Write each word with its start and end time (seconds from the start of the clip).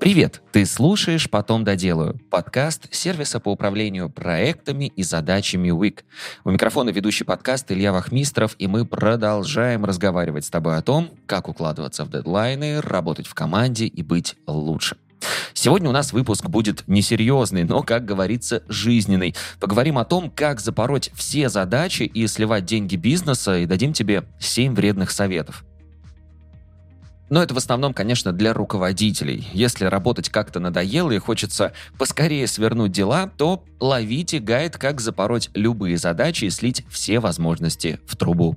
Привет! 0.00 0.42
Ты 0.52 0.64
слушаешь 0.64 1.28
«Потом 1.28 1.64
доделаю»— 1.64 2.20
подкаст 2.30 2.86
сервиса 2.94 3.40
по 3.40 3.50
управлению 3.50 4.08
проектами 4.08 4.92
и 4.94 5.02
задачами 5.02 5.70
WIC. 5.70 6.04
У 6.44 6.50
микрофона 6.50 6.90
ведущий 6.90 7.24
подкаст 7.24 7.72
Илья 7.72 7.92
Вахмистров, 7.92 8.54
и 8.60 8.68
мы 8.68 8.86
продолжаем 8.86 9.84
разговаривать 9.84 10.44
с 10.44 10.50
тобой 10.50 10.76
о 10.76 10.82
том, 10.82 11.10
как 11.26 11.48
укладываться 11.48 12.04
в 12.04 12.10
дедлайны, 12.10 12.80
работать 12.80 13.26
в 13.26 13.34
команде 13.34 13.86
и 13.86 14.04
быть 14.04 14.36
лучше. 14.46 14.96
Сегодня 15.52 15.88
у 15.88 15.92
нас 15.92 16.12
выпуск 16.12 16.48
будет 16.48 16.84
несерьезный, 16.86 17.64
но, 17.64 17.82
как 17.82 18.04
говорится, 18.04 18.62
жизненный. 18.68 19.34
Поговорим 19.58 19.98
о 19.98 20.04
том, 20.04 20.30
как 20.30 20.60
запороть 20.60 21.10
все 21.14 21.48
задачи 21.48 22.04
и 22.04 22.28
сливать 22.28 22.64
деньги 22.64 22.94
бизнеса, 22.94 23.58
и 23.58 23.66
дадим 23.66 23.92
тебе 23.92 24.22
7 24.38 24.76
вредных 24.76 25.10
советов. 25.10 25.64
Но 27.30 27.42
это 27.42 27.54
в 27.54 27.58
основном, 27.58 27.92
конечно, 27.92 28.32
для 28.32 28.54
руководителей. 28.54 29.46
Если 29.52 29.84
работать 29.84 30.30
как-то 30.30 30.60
надоело 30.60 31.10
и 31.10 31.18
хочется 31.18 31.72
поскорее 31.98 32.46
свернуть 32.46 32.92
дела, 32.92 33.30
то 33.36 33.64
ловите 33.80 34.38
гайд, 34.38 34.78
как 34.78 35.00
запороть 35.00 35.50
любые 35.54 35.98
задачи 35.98 36.46
и 36.46 36.50
слить 36.50 36.84
все 36.88 37.20
возможности 37.20 38.00
в 38.06 38.16
трубу. 38.16 38.56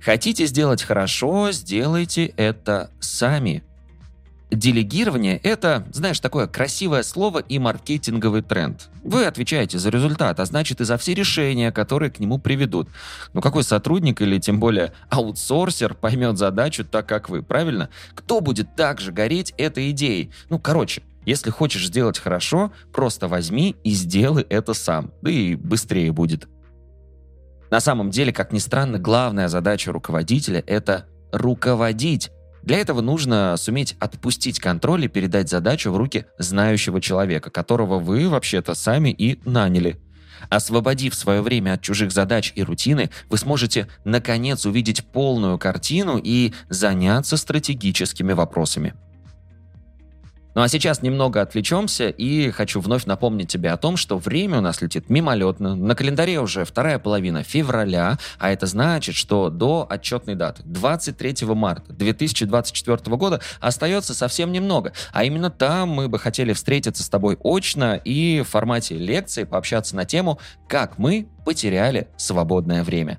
Хотите 0.00 0.46
сделать 0.46 0.82
хорошо, 0.82 1.50
сделайте 1.52 2.26
это 2.36 2.90
сами. 3.00 3.64
Делегирование– 4.50 5.38
это, 5.42 5.84
знаешь, 5.92 6.20
такое 6.20 6.46
красивое 6.46 7.02
слово 7.02 7.40
и 7.40 7.58
маркетинговый 7.58 8.42
тренд. 8.42 8.90
Вы 9.02 9.24
отвечаете 9.24 9.78
за 9.80 9.90
результат, 9.90 10.38
а 10.38 10.44
значит 10.44 10.80
и 10.80 10.84
за 10.84 10.96
все 10.98 11.14
решения, 11.14 11.72
которые 11.72 12.12
к 12.12 12.20
нему 12.20 12.38
приведут. 12.38 12.88
Но 13.32 13.40
какой 13.40 13.64
сотрудник 13.64 14.22
или 14.22 14.38
тем 14.38 14.60
более 14.60 14.92
аутсорсер 15.10 15.94
поймет 15.94 16.38
задачу 16.38 16.84
так, 16.84 17.08
как 17.08 17.28
вы, 17.28 17.42
правильно? 17.42 17.90
Кто 18.14 18.40
будет 18.40 18.76
также 18.76 19.10
гореть 19.10 19.52
этой 19.58 19.90
идеей? 19.90 20.30
Ну, 20.48 20.60
короче, 20.60 21.02
если 21.24 21.50
хочешь 21.50 21.88
сделать 21.88 22.20
хорошо, 22.20 22.70
просто 22.92 23.26
возьми 23.26 23.74
и 23.82 23.90
сделай 23.90 24.46
это 24.48 24.74
сам. 24.74 25.10
Да 25.22 25.30
и 25.30 25.56
быстрее 25.56 26.12
будет. 26.12 26.48
На 27.68 27.80
самом 27.80 28.10
деле, 28.10 28.32
как 28.32 28.52
ни 28.52 28.60
странно, 28.60 28.98
главная 29.00 29.48
задача 29.48 29.90
руководителя– 29.90 30.62
это 30.68 31.06
руководить, 31.32 32.30
для 32.66 32.78
этого 32.78 33.00
нужно 33.00 33.54
суметь 33.56 33.94
отпустить 34.00 34.58
контроль 34.58 35.04
и 35.04 35.08
передать 35.08 35.48
задачу 35.48 35.92
в 35.92 35.96
руки 35.96 36.26
знающего 36.36 37.00
человека, 37.00 37.48
которого 37.48 38.00
вы 38.00 38.28
вообще-то 38.28 38.74
сами 38.74 39.10
и 39.10 39.40
наняли. 39.48 40.00
Освободив 40.50 41.14
свое 41.14 41.42
время 41.42 41.74
от 41.74 41.82
чужих 41.82 42.10
задач 42.10 42.52
и 42.56 42.64
рутины, 42.64 43.10
вы 43.30 43.38
сможете 43.38 43.86
наконец 44.04 44.66
увидеть 44.66 45.04
полную 45.06 45.58
картину 45.58 46.20
и 46.22 46.52
заняться 46.68 47.36
стратегическими 47.36 48.32
вопросами. 48.32 48.94
Ну 50.56 50.62
а 50.62 50.68
сейчас 50.68 51.02
немного 51.02 51.42
отвлечемся 51.42 52.08
и 52.08 52.50
хочу 52.50 52.80
вновь 52.80 53.04
напомнить 53.04 53.50
тебе 53.50 53.70
о 53.72 53.76
том, 53.76 53.98
что 53.98 54.16
время 54.16 54.56
у 54.56 54.60
нас 54.62 54.80
летит 54.80 55.10
мимолетно. 55.10 55.76
На 55.76 55.94
календаре 55.94 56.40
уже 56.40 56.64
вторая 56.64 56.98
половина 56.98 57.42
февраля, 57.42 58.16
а 58.38 58.50
это 58.50 58.64
значит, 58.64 59.16
что 59.16 59.50
до 59.50 59.86
отчетной 59.86 60.34
даты 60.34 60.62
23 60.64 61.46
марта 61.48 61.92
2024 61.92 63.16
года 63.18 63.42
остается 63.60 64.14
совсем 64.14 64.50
немного. 64.50 64.94
А 65.12 65.24
именно 65.24 65.50
там 65.50 65.90
мы 65.90 66.08
бы 66.08 66.18
хотели 66.18 66.54
встретиться 66.54 67.02
с 67.02 67.10
тобой 67.10 67.36
очно 67.44 68.00
и 68.02 68.40
в 68.40 68.48
формате 68.48 68.94
лекции 68.94 69.44
пообщаться 69.44 69.94
на 69.94 70.06
тему 70.06 70.40
«Как 70.68 70.96
мы 70.96 71.28
потеряли 71.44 72.08
свободное 72.16 72.82
время». 72.82 73.18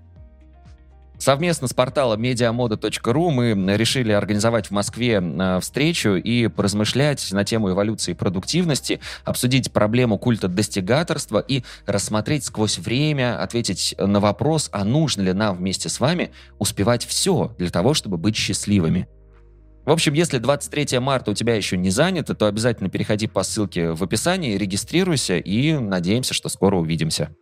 Совместно 1.20 1.68
с 1.68 1.74
порталом 1.74 2.22
mediamoda.ru 2.22 3.32
мы 3.32 3.76
решили 3.76 4.12
организовать 4.12 4.68
в 4.68 4.72
Москве 4.72 5.22
э, 5.22 5.60
встречу 5.60 6.16
и 6.16 6.48
поразмышлять 6.48 7.32
на 7.32 7.44
тему 7.44 7.72
эволюции 7.72 8.14
продуктивности, 8.14 9.00
обсудить 9.26 9.72
проблему 9.72 10.20
культа 10.20 10.48
достигаторства 10.48 11.40
и 11.40 11.64
рассмотреть 11.88 12.46
сквозь 12.46 12.78
время, 12.78 13.42
ответить 13.42 13.96
на 13.98 14.20
вопрос, 14.20 14.70
а 14.72 14.84
нужно 14.84 15.24
ли 15.24 15.34
нам 15.34 15.58
вместе 15.58 15.90
с 15.90 16.00
вами 16.00 16.32
успевать 16.60 17.06
все 17.06 17.56
для 17.58 17.72
того, 17.72 17.96
чтобы 17.96 18.18
быть 18.18 18.36
счастливыми. 18.36 19.08
В 19.86 19.92
общем, 19.92 20.14
если 20.14 20.38
23 20.38 21.00
марта 21.00 21.32
у 21.32 21.34
тебя 21.34 21.56
еще 21.56 21.78
не 21.78 21.90
занято, 21.90 22.36
то 22.36 22.46
обязательно 22.46 22.90
переходи 22.90 23.26
по 23.26 23.42
ссылке 23.44 23.92
в 23.92 24.04
описании, 24.04 24.58
регистрируйся 24.58 25.38
и 25.38 25.74
надеемся, 25.78 26.34
что 26.34 26.50
скоро 26.50 26.76
увидимся. 26.76 27.36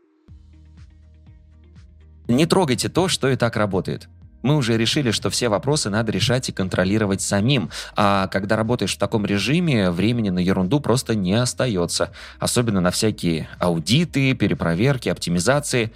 Не 2.27 2.45
трогайте 2.45 2.89
то, 2.89 3.07
что 3.07 3.29
и 3.29 3.35
так 3.35 3.55
работает. 3.55 4.07
Мы 4.41 4.57
уже 4.57 4.77
решили, 4.77 5.09
что 5.09 5.31
все 5.31 5.49
вопросы 5.49 5.89
надо 5.89 6.11
решать 6.11 6.49
и 6.49 6.51
контролировать 6.51 7.21
самим, 7.21 7.71
а 7.95 8.27
когда 8.27 8.55
работаешь 8.55 8.93
в 8.93 8.99
таком 8.99 9.25
режиме, 9.25 9.89
времени 9.89 10.29
на 10.29 10.37
ерунду 10.37 10.79
просто 10.79 11.15
не 11.15 11.33
остается. 11.33 12.11
Особенно 12.39 12.79
на 12.79 12.91
всякие 12.91 13.49
аудиты, 13.59 14.35
перепроверки, 14.35 15.09
оптимизации. 15.09 15.91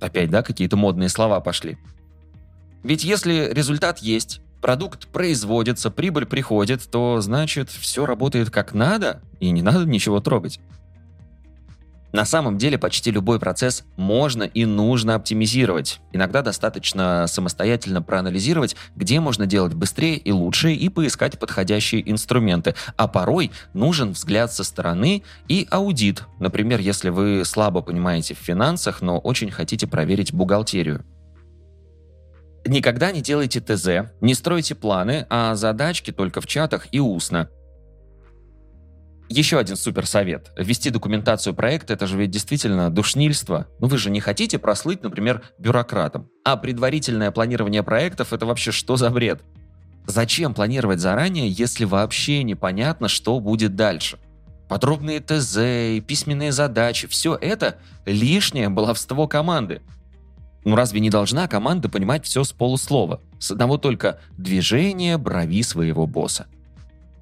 Опять, 0.00 0.30
да, 0.30 0.42
какие-то 0.42 0.76
модные 0.76 1.08
слова 1.08 1.40
пошли. 1.40 1.76
Ведь 2.84 3.02
если 3.02 3.50
результат 3.52 3.98
есть, 3.98 4.40
продукт 4.60 5.08
производится, 5.08 5.90
прибыль 5.90 6.26
приходит, 6.26 6.88
то 6.88 7.20
значит 7.20 7.68
все 7.68 8.06
работает 8.06 8.50
как 8.50 8.74
надо, 8.74 9.20
и 9.40 9.50
не 9.50 9.62
надо 9.62 9.84
ничего 9.86 10.20
трогать. 10.20 10.60
На 12.12 12.26
самом 12.26 12.58
деле 12.58 12.76
почти 12.78 13.10
любой 13.10 13.40
процесс 13.40 13.84
можно 13.96 14.42
и 14.42 14.66
нужно 14.66 15.14
оптимизировать. 15.14 16.00
Иногда 16.12 16.42
достаточно 16.42 17.26
самостоятельно 17.26 18.02
проанализировать, 18.02 18.76
где 18.94 19.18
можно 19.18 19.46
делать 19.46 19.72
быстрее 19.72 20.16
и 20.16 20.30
лучше, 20.30 20.72
и 20.72 20.88
поискать 20.90 21.38
подходящие 21.38 22.08
инструменты. 22.10 22.74
А 22.96 23.08
порой 23.08 23.50
нужен 23.72 24.12
взгляд 24.12 24.52
со 24.52 24.62
стороны 24.62 25.22
и 25.48 25.66
аудит. 25.70 26.24
Например, 26.38 26.80
если 26.80 27.08
вы 27.08 27.44
слабо 27.46 27.80
понимаете 27.80 28.34
в 28.34 28.38
финансах, 28.38 29.00
но 29.00 29.18
очень 29.18 29.50
хотите 29.50 29.86
проверить 29.86 30.34
бухгалтерию. 30.34 31.04
Никогда 32.66 33.10
не 33.10 33.22
делайте 33.22 33.60
ТЗ, 33.60 34.10
не 34.20 34.34
стройте 34.34 34.74
планы, 34.74 35.26
а 35.30 35.54
задачки 35.56 36.12
только 36.12 36.40
в 36.40 36.46
чатах 36.46 36.86
и 36.92 37.00
устно. 37.00 37.48
Еще 39.34 39.58
один 39.58 39.76
супер 39.76 40.04
совет. 40.04 40.50
Вести 40.58 40.90
документацию 40.90 41.54
проекта– 41.54 41.92
это 41.94 42.06
же 42.06 42.18
ведь 42.18 42.30
действительно 42.30 42.90
душнильство. 42.90 43.66
Ну 43.80 43.86
вы 43.86 43.96
же 43.96 44.10
не 44.10 44.20
хотите 44.20 44.58
прослыть, 44.58 45.02
например, 45.02 45.42
бюрократом. 45.56 46.28
А 46.44 46.58
предварительное 46.58 47.30
планирование 47.30 47.82
проектов– 47.82 48.32
это 48.34 48.44
вообще 48.44 48.72
что 48.72 48.96
за 48.96 49.08
бред? 49.08 49.40
Зачем 50.06 50.52
планировать 50.52 51.00
заранее, 51.00 51.48
если 51.48 51.86
вообще 51.86 52.42
непонятно, 52.42 53.08
что 53.08 53.40
будет 53.40 53.74
дальше? 53.74 54.18
Подробные 54.68 55.20
ТЗ, 55.20 56.04
письменные 56.06 56.52
задачи– 56.52 57.06
все 57.08 57.34
это 57.34 57.78
лишнее 58.04 58.68
баловство 58.68 59.28
команды. 59.28 59.80
Ну 60.66 60.76
разве 60.76 61.00
не 61.00 61.08
должна 61.08 61.48
команда 61.48 61.88
понимать 61.88 62.26
все 62.26 62.44
с 62.44 62.52
полуслова? 62.52 63.22
С 63.38 63.50
одного 63.50 63.78
только 63.78 64.20
движения 64.36 65.16
брови 65.16 65.62
своего 65.62 66.06
босса. 66.06 66.48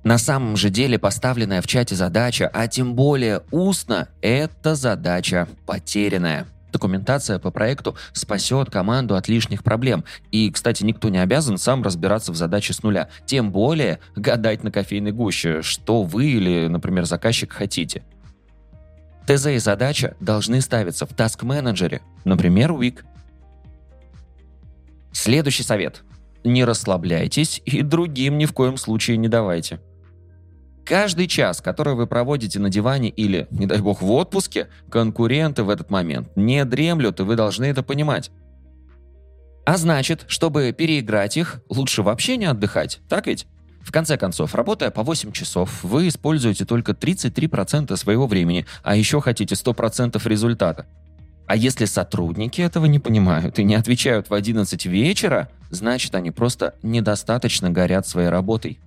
На 0.03 0.17
самом 0.17 0.57
же 0.57 0.71
деле 0.71 0.99
поставленная 0.99 1.61
в 1.61 1.67
чате 1.67 1.95
задача, 1.95 2.51
а 2.53 2.69
тем 2.69 2.95
более 2.95 3.43
устно, 3.51 4.09
это 4.23 4.75
задача 4.75 5.47
потерянная. 5.67 6.47
Документация 6.73 7.39
по 7.39 7.51
проекту 7.51 7.97
спасет 8.13 8.71
команду 8.71 9.17
от 9.17 9.29
лишних 9.29 9.63
проблем. 9.63 10.05
И, 10.31 10.51
кстати, 10.51 10.85
никто 10.85 11.09
не 11.09 11.19
обязан 11.19 11.59
сам 11.59 11.83
разбираться 11.83 12.33
в 12.33 12.37
задаче 12.37 12.73
с 12.73 12.83
нуля. 12.83 13.09
Тем 13.27 13.51
более 13.51 13.99
гадать 14.15 14.63
на 14.63 14.71
кофейной 14.71 15.13
гуще, 15.13 15.63
что 15.63 16.03
вы 16.03 16.27
или, 16.27 16.69
например, 16.69 17.05
заказчик 17.05 17.53
хотите. 17.53 18.03
ТЗ 19.27 19.47
и 19.47 19.59
задача 19.59 20.17
должны 20.21 20.61
ставиться 20.61 21.07
в 21.07 21.11
таск-менеджере, 21.11 22.01
например, 22.25 22.73
Week. 22.73 23.01
Следующий 25.13 25.63
совет. 25.63 26.03
Не 26.45 26.65
расслабляйтесь 26.65 27.61
и 27.65 27.83
другим 27.83 28.39
ни 28.39 28.47
в 28.47 28.53
коем 28.53 28.77
случае 28.77 29.19
не 29.19 29.29
давайте. 29.29 29.81
Каждый 30.91 31.29
час, 31.29 31.61
который 31.61 31.95
вы 31.95 32.09
проводите 32.09 32.59
на 32.59 32.69
диване 32.69 33.11
или, 33.11 33.47
не 33.53 33.67
дай 33.67 33.79
бог, 33.79 34.03
в 34.03 34.11
отпуске, 34.11 34.67
конкуренты 34.91 35.63
в 35.63 35.71
этот 35.71 35.89
момент 35.89 36.31
не 36.35 36.65
дремлют, 36.65 37.21
и 37.21 37.23
вы 37.23 37.37
должны 37.37 37.67
это 37.67 37.85
понимать. 37.85 38.33
А 39.65 39.77
значит, 39.77 40.25
чтобы 40.27 40.75
переиграть 40.77 41.37
их, 41.37 41.61
лучше 41.69 42.03
вообще 42.03 42.37
не 42.37 42.47
отдыхать, 42.47 42.99
так 43.09 43.29
ведь? 43.29 43.47
В 43.83 43.93
конце 43.93 44.17
концов, 44.17 44.53
работая 44.57 44.91
по 44.91 45.05
8 45.05 45.31
часов, 45.31 45.85
вы 45.85 46.09
используете 46.09 46.65
только 46.65 46.91
33% 46.91 47.97
своего 47.97 48.27
времени, 48.27 48.67
а 48.83 48.97
еще 48.97 49.21
хотите 49.21 49.55
100% 49.55 50.21
результата. 50.29 50.87
А 51.47 51.55
если 51.55 51.85
сотрудники 51.85 52.63
этого 52.63 52.87
не 52.87 52.99
понимают 52.99 53.61
и 53.61 53.65
не 53.65 53.77
отвечают 53.77 54.29
в 54.29 54.35
11 54.35 54.87
вечера, 54.87 55.51
значит 55.71 56.17
они 56.17 56.33
просто 56.33 56.75
недостаточно 56.83 57.71
горят 57.71 58.09
своей 58.09 58.29
работой. 58.29 58.81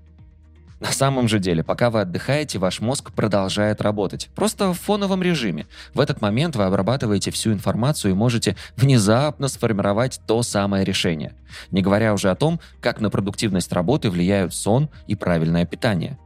На 0.83 0.91
самом 0.91 1.29
же 1.29 1.39
деле, 1.39 1.63
пока 1.63 1.89
вы 1.89 2.01
отдыхаете, 2.01 2.59
ваш 2.59 2.81
мозг 2.81 3.13
продолжает 3.13 3.79
работать. 3.79 4.29
Просто 4.35 4.73
в 4.73 4.77
фоновом 4.77 5.23
режиме. 5.23 5.65
В 5.93 6.01
этот 6.01 6.19
момент 6.19 6.57
вы 6.57 6.65
обрабатываете 6.65 7.31
всю 7.31 7.53
информацию 7.53 8.11
и 8.11 8.13
можете 8.13 8.57
внезапно 8.75 9.47
сформировать 9.47 10.19
то 10.27 10.43
самое 10.43 10.83
решение. 10.83 11.35
Не 11.71 11.81
говоря 11.81 12.13
уже 12.13 12.29
о 12.29 12.35
том, 12.35 12.59
как 12.81 12.99
на 12.99 13.09
продуктивность 13.09 13.71
работы 13.71 14.09
влияют 14.09 14.53
сон 14.53 14.89
и 15.07 15.15
правильное 15.15 15.65
питание. 15.65 16.19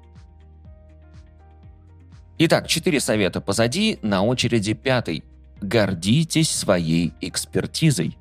Итак, 2.40 2.68
четыре 2.68 3.00
совета 3.00 3.42
позади, 3.42 4.00
на 4.02 4.24
очереди 4.24 4.74
пятый. 4.74 5.24
Гордитесь 5.62 6.50
своей 6.50 7.14
экспертизой. 7.22 8.18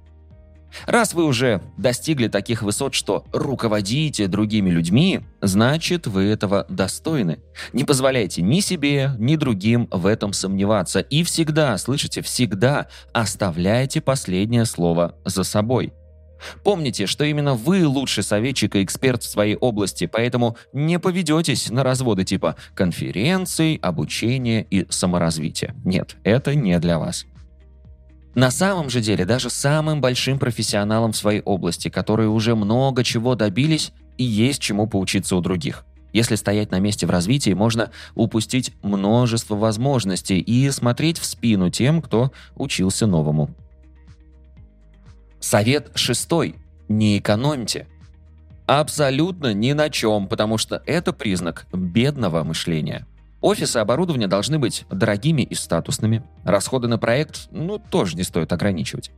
Раз 0.87 1.15
вы 1.15 1.25
уже 1.25 1.63
достигли 1.77 2.29
таких 2.29 2.63
высот, 2.63 2.95
что 2.95 3.25
руководите 3.33 4.27
другими 4.27 4.71
людьми, 4.71 5.21
значит 5.41 6.07
вы 6.07 6.25
этого 6.25 6.67
достойны. 6.69 7.39
Не 7.73 7.85
позволяйте 7.85 8.43
ни 8.43 8.61
себе, 8.61 9.13
ни 9.19 9.37
другим 9.37 9.89
в 9.91 10.07
этом 10.07 10.33
сомневаться. 10.33 11.01
И 11.01 11.23
всегда, 11.23 11.79
слышите, 11.79 12.23
всегда 12.23 12.89
оставляйте 13.13 14.01
последнее 14.01 14.65
слово 14.65 15.17
за 15.25 15.45
собой. 15.45 15.93
Помните, 16.63 17.07
что 17.07 17.25
именно 17.25 17.55
вы 17.55 17.87
лучший 17.87 18.23
советчик 18.23 18.77
и 18.77 18.85
эксперт 18.85 19.23
в 19.23 19.31
своей 19.31 19.57
области, 19.57 20.07
поэтому 20.07 20.57
не 20.73 20.99
поведетесь 20.99 21.71
на 21.71 21.83
разводы 21.83 22.25
типа 22.25 22.57
конференций, 22.75 23.79
обучения 23.83 24.67
и 24.69 24.87
саморазвития. 24.91 25.75
Нет, 25.85 26.17
это 26.25 26.55
не 26.55 26.79
для 26.79 26.99
вас. 26.99 27.27
На 28.37 28.51
самом 28.51 28.91
же 28.91 29.01
деле, 29.01 29.25
даже 29.25 29.49
самым 29.49 30.03
большим 30.03 30.39
профессионалам 30.39 31.13
в 31.13 31.17
своей 31.17 31.41
области, 31.41 31.89
которые 31.89 32.29
уже 32.29 32.55
много 32.55 33.03
чего 33.03 33.35
добились, 33.35 33.93
и 34.19 34.25
есть 34.25 34.61
чему 34.61 34.87
поучиться 34.87 35.37
у 35.37 35.41
других. 35.41 35.87
Если 36.13 36.35
стоять 36.35 36.71
на 36.71 36.79
месте 36.79 37.07
в 37.07 37.11
развитии, 37.11 37.55
можно 37.55 37.91
упустить 38.15 38.75
множество 38.83 39.57
возможностей 39.57 40.39
и 40.39 40.71
смотреть 40.71 41.19
в 41.19 41.25
спину 41.25 41.71
тем, 41.71 42.03
кто 42.03 42.31
учился 42.57 43.07
новому. 43.07 43.49
Совет 45.41 45.93
шестой. 45.95 46.57
Не 46.89 47.19
экономьте. 47.19 47.87
Абсолютно 48.67 49.55
ни 49.55 49.73
на 49.73 49.89
чем, 49.89 50.29
потому 50.29 50.59
что 50.59 50.83
это 50.85 51.15
признак 51.15 51.67
бедного 51.73 52.45
мышления. 52.45 53.07
Офисы 53.41 53.77
оборудования 53.77 54.29
должны 54.29 54.59
быть 54.59 54.85
дорогими 54.91 55.43
и 55.43 55.55
статусными. 55.55 56.23
Расходы 56.45 56.89
на 56.89 56.99
проект, 56.99 57.49
ну, 57.51 57.79
тоже 57.79 58.17
не 58.17 58.23
стоит 58.23 58.53
ограничивать. 58.53 59.11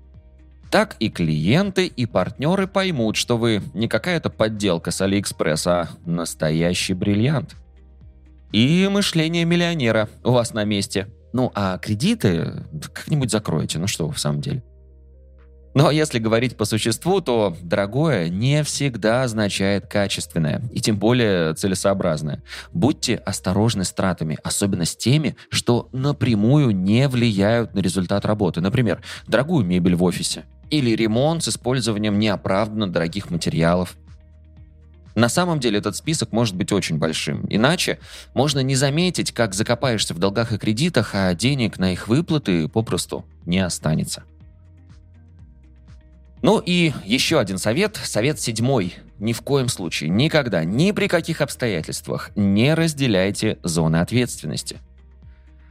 Так 0.70 0.96
и 0.98 1.08
клиенты, 1.08 1.86
и 1.86 2.04
партнеры 2.04 2.66
поймут, 2.66 3.16
что 3.16 3.38
вы 3.38 3.62
не 3.72 3.88
какая-то 3.88 4.28
подделка 4.28 4.90
с 4.90 5.00
Алиэкспресс, 5.00 5.66
а 5.66 5.88
настоящий 6.04 6.92
бриллиант. 6.92 7.56
И 8.52 8.86
мышление 8.90 9.44
миллионера 9.44 10.08
у 10.24 10.32
вас 10.32 10.52
на 10.52 10.64
месте. 10.64 11.08
Ну, 11.32 11.50
а 11.54 11.78
кредиты 11.78 12.64
как-нибудь 12.92 13.30
закроете, 13.30 13.78
ну 13.78 13.86
что 13.86 14.06
вы 14.06 14.14
в 14.14 14.18
самом 14.18 14.40
деле. 14.40 14.62
Но 15.74 15.90
если 15.90 16.18
говорить 16.18 16.56
по 16.56 16.64
существу, 16.64 17.20
то 17.20 17.56
дорогое 17.62 18.28
не 18.28 18.64
всегда 18.64 19.22
означает 19.22 19.86
качественное, 19.86 20.62
и 20.72 20.80
тем 20.80 20.98
более 20.98 21.54
целесообразное. 21.54 22.42
Будьте 22.72 23.16
осторожны 23.16 23.84
с 23.84 23.92
тратами, 23.92 24.38
особенно 24.42 24.84
с 24.84 24.96
теми, 24.96 25.36
что 25.50 25.88
напрямую 25.92 26.70
не 26.70 27.08
влияют 27.08 27.74
на 27.74 27.80
результат 27.80 28.24
работы. 28.24 28.60
Например, 28.60 29.00
дорогую 29.26 29.64
мебель 29.64 29.94
в 29.94 30.02
офисе 30.02 30.44
или 30.70 30.90
ремонт 30.90 31.44
с 31.44 31.48
использованием 31.48 32.18
неоправданно 32.18 32.90
дорогих 32.90 33.30
материалов. 33.30 33.96
На 35.14 35.28
самом 35.28 35.58
деле 35.58 35.78
этот 35.78 35.96
список 35.96 36.30
может 36.30 36.54
быть 36.54 36.70
очень 36.70 36.98
большим. 36.98 37.44
Иначе 37.50 37.98
можно 38.34 38.60
не 38.60 38.76
заметить, 38.76 39.32
как 39.32 39.52
закопаешься 39.52 40.14
в 40.14 40.18
долгах 40.18 40.52
и 40.52 40.58
кредитах, 40.58 41.10
а 41.12 41.34
денег 41.34 41.78
на 41.78 41.92
их 41.92 42.06
выплаты 42.06 42.68
попросту 42.68 43.24
не 43.44 43.58
останется. 43.58 44.22
Ну 46.43 46.62
и 46.64 46.93
еще 47.05 47.40
один 47.40 47.58
совет, 47.58 47.96
совет 47.96 48.40
седьмой. 48.40 48.94
Ни 49.19 49.32
в 49.32 49.43
коем 49.43 49.69
случае, 49.69 50.11
никогда, 50.11 50.62
ни 50.62 50.93
при 50.93 51.08
каких 51.08 51.40
обстоятельствах 51.40 52.31
не 52.37 52.75
разделяйте 52.75 53.58
зоны 53.64 53.96
ответственности. 53.96 54.79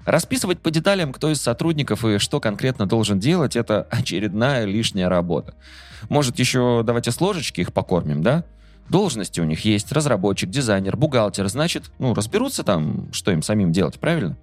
Расписывать 0.06 0.60
по 0.60 0.72
деталям, 0.72 1.14
кто 1.14 1.32
из 1.32 1.42
сотрудников 1.42 2.04
и 2.04 2.18
что 2.18 2.40
конкретно 2.40 2.86
должен 2.86 3.20
делать, 3.20 3.56
это 3.56 3.88
очередная 3.90 4.66
лишняя 4.66 5.08
работа. 5.08 5.54
Может, 6.10 6.40
еще 6.40 6.82
давайте 6.86 7.12
с 7.12 7.22
ложечки 7.22 7.62
их 7.62 7.74
покормим, 7.74 8.22
да? 8.22 8.44
Должности 8.90 9.42
у 9.42 9.44
них 9.44 9.66
есть, 9.66 9.92
разработчик, 9.92 10.50
дизайнер, 10.50 10.96
бухгалтер, 10.96 11.48
значит, 11.50 11.92
ну, 12.00 12.14
разберутся 12.14 12.64
там, 12.64 13.12
что 13.12 13.32
им 13.32 13.42
самим 13.42 13.74
делать, 13.74 14.00
правильно? 14.00 14.38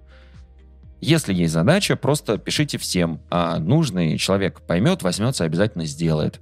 Если 1.05 1.35
есть 1.35 1.53
задача, 1.53 1.95
просто 1.95 2.39
пишите 2.39 2.79
всем, 2.79 3.21
а 3.29 3.59
нужный 3.59 4.17
человек 4.17 4.61
поймет, 4.61 5.03
возьмется, 5.03 5.43
обязательно 5.43 5.85
сделает. 5.85 6.41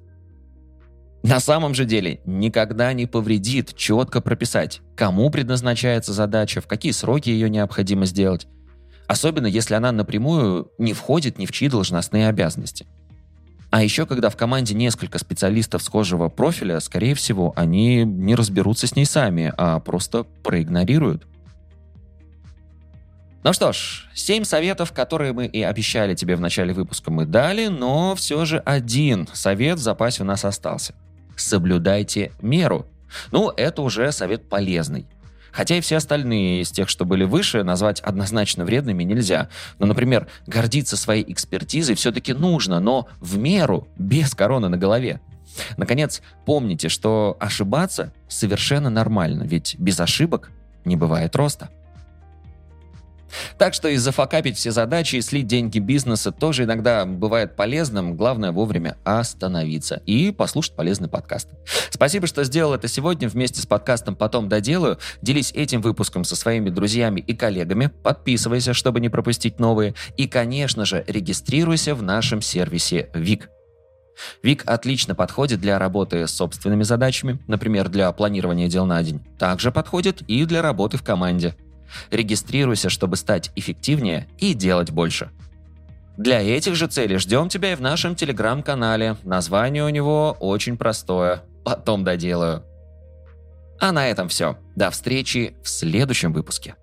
На 1.22 1.42
самом 1.42 1.74
же 1.74 1.84
деле 1.84 2.22
никогда 2.26 2.94
не 2.94 3.06
повредит 3.06 3.76
четко 3.76 4.22
прописать, 4.22 4.80
кому 4.96 5.30
предназначается 5.30 6.14
задача, 6.14 6.62
в 6.62 6.68
какие 6.68 6.94
сроки 6.94 7.30
ее 7.30 7.50
необходимо 7.50 8.06
сделать. 8.06 8.48
Особенно 9.06 9.48
если 9.48 9.74
она 9.74 9.92
напрямую 9.92 10.72
не 10.78 10.94
входит 10.94 11.38
ни 11.38 11.46
в 11.46 11.52
чьи 11.52 11.68
должностные 11.68 12.30
обязанности. 12.30 12.88
А 13.70 13.84
еще, 13.84 14.06
когда 14.06 14.30
в 14.30 14.38
команде 14.38 14.76
несколько 14.76 15.18
специалистов 15.18 15.84
схожего 15.84 16.30
профиля, 16.30 16.80
скорее 16.80 17.16
всего, 17.16 17.52
они 17.58 18.06
не 18.06 18.34
разберутся 18.34 18.88
с 18.88 18.96
ней 18.96 19.06
сами, 19.06 19.54
а 19.58 19.82
просто 19.82 20.24
проигнорируют. 20.24 21.28
Ну 23.44 23.52
что 23.52 23.74
ж, 23.74 24.08
7 24.14 24.46
советов, 24.46 24.94
которые 24.94 25.34
мы 25.34 25.48
и 25.48 25.62
обещали 25.62 26.16
тебе 26.16 26.38
в 26.38 26.40
начале 26.40 26.74
выпуска, 26.74 27.12
мы 27.12 27.26
дали, 27.26 27.68
но 27.68 28.16
все 28.16 28.46
же 28.46 28.60
один 28.60 29.28
совет 29.34 29.80
в 29.80 29.82
запасе 29.82 30.24
у 30.24 30.26
нас 30.26 30.46
остался. 30.46 30.96
Соблюдайте 31.36 32.32
меру. 32.42 32.86
Ну, 33.32 33.50
это 33.50 33.82
уже 33.82 34.14
совет 34.14 34.48
полезный. 34.48 35.08
Хотя 35.52 35.78
и 35.78 35.82
все 35.82 35.98
остальные 35.98 36.62
из 36.62 36.72
тех, 36.72 36.88
что 36.88 37.04
были 37.04 37.26
выше, 37.26 37.64
назвать 37.64 38.00
однозначно 38.00 38.64
вредными 38.64 39.04
нельзя. 39.04 39.50
Но, 39.78 39.88
например, 39.88 40.28
гордиться 40.48 40.96
своей 40.96 41.30
экспертизой 41.30 41.96
все-таки 41.96 42.34
нужно, 42.34 42.80
но 42.80 43.10
в 43.20 43.38
меру, 43.38 43.90
без 43.98 44.34
короны 44.34 44.70
на 44.70 44.78
голове. 44.78 45.20
Наконец, 45.76 46.22
помните, 46.46 46.88
что 46.88 47.36
ошибаться 47.42 48.14
совершенно 48.30 48.90
нормально, 48.90 49.44
ведь 49.44 49.76
без 49.78 50.00
ошибок 50.00 50.50
не 50.86 50.96
бывает 50.96 51.36
роста. 51.36 51.70
Так 53.58 53.74
что 53.74 53.88
и 53.88 53.98
зафакапить 53.98 54.58
все 54.58 54.72
задачи 54.72 55.18
и 55.18 55.22
слить 55.22 55.48
деньги 55.48 55.80
бизнеса 55.80 56.32
тоже 56.32 56.64
иногда 56.64 57.06
бывает 57.06 57.56
полезным. 57.56 58.16
Главное 58.16 58.52
вовремя 58.52 58.98
остановиться 59.04 60.02
и 60.06 60.32
послушать 60.32 60.76
полезный 60.76 61.10
подкаст. 61.10 61.50
Спасибо, 61.90 62.28
что 62.28 62.44
сделал 62.44 62.74
это 62.74 62.88
сегодня 62.88 63.28
вместе 63.28 63.62
с 63.62 63.66
подкастом 63.66 64.16
«Потом 64.16 64.50
доделаю». 64.50 64.98
Делись 65.22 65.52
этим 65.54 65.82
выпуском 65.82 66.24
со 66.24 66.36
своими 66.36 66.70
друзьями 66.70 67.20
и 67.20 67.36
коллегами. 67.36 67.92
Подписывайся, 68.04 68.74
чтобы 68.74 69.00
не 69.00 69.10
пропустить 69.10 69.60
новые. 69.60 69.96
И, 70.18 70.28
конечно 70.28 70.86
же, 70.86 71.04
регистрируйся 71.08 71.96
в 71.96 72.04
нашем 72.04 72.42
сервисе 72.42 73.10
ВИК. 73.14 73.50
Вик 74.44 74.64
отлично 74.66 75.16
подходит 75.16 75.60
для 75.60 75.80
работы 75.80 76.28
с 76.28 76.32
собственными 76.32 76.84
задачами, 76.84 77.40
например, 77.48 77.90
для 77.90 78.12
планирования 78.12 78.68
дел 78.68 78.86
на 78.86 79.02
день. 79.02 79.22
Также 79.40 79.72
подходит 79.72 80.22
и 80.24 80.46
для 80.46 80.62
работы 80.62 80.98
в 80.98 81.04
команде. 81.04 81.56
Регистрируйся, 82.12 82.90
чтобы 82.90 83.16
стать 83.16 83.52
эффективнее 83.56 84.28
и 84.38 84.54
делать 84.54 84.92
больше. 84.92 85.32
Для 86.18 86.42
этих 86.42 86.76
же 86.76 86.88
целей 86.88 87.18
ждем 87.18 87.50
тебя 87.50 87.74
и 87.74 87.76
в 87.76 87.82
нашем 87.82 88.16
телеграм-канале. 88.16 89.18
Название 89.24 89.84
у 89.84 89.90
него 89.90 90.38
очень 90.40 90.78
простое. 90.78 91.44
Потом 91.66 92.04
доделаю. 92.04 92.64
А 93.80 93.92
на 93.92 94.08
этом 94.08 94.30
все. 94.30 94.58
До 94.76 94.92
встречи 94.92 95.56
в 95.64 95.70
следующем 95.70 96.32
выпуске. 96.32 96.76